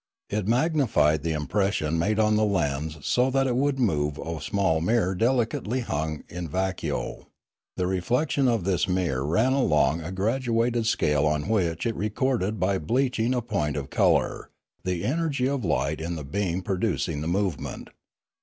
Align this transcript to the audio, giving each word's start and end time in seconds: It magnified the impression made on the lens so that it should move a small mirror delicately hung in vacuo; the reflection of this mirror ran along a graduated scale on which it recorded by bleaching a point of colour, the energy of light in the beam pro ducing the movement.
It 0.31 0.47
magnified 0.47 1.21
the 1.21 1.33
impression 1.33 1.99
made 1.99 2.17
on 2.17 2.35
the 2.35 2.43
lens 2.43 2.97
so 3.05 3.29
that 3.29 3.45
it 3.45 3.53
should 3.55 3.77
move 3.77 4.17
a 4.17 4.41
small 4.41 4.81
mirror 4.81 5.13
delicately 5.13 5.81
hung 5.81 6.23
in 6.27 6.49
vacuo; 6.49 7.27
the 7.77 7.85
reflection 7.85 8.47
of 8.47 8.63
this 8.63 8.87
mirror 8.87 9.23
ran 9.23 9.53
along 9.53 10.01
a 10.01 10.11
graduated 10.11 10.87
scale 10.87 11.27
on 11.27 11.47
which 11.47 11.85
it 11.85 11.95
recorded 11.95 12.59
by 12.59 12.79
bleaching 12.79 13.35
a 13.35 13.43
point 13.43 13.77
of 13.77 13.91
colour, 13.91 14.49
the 14.83 15.05
energy 15.05 15.47
of 15.47 15.63
light 15.63 16.01
in 16.01 16.15
the 16.15 16.23
beam 16.25 16.63
pro 16.63 16.77
ducing 16.77 17.21
the 17.21 17.27
movement. 17.27 17.91